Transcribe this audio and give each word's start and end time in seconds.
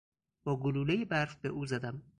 با 0.43 0.59
گلولهی 0.59 1.05
برف 1.05 1.35
به 1.35 1.49
او 1.49 1.65
زدم. 1.65 2.03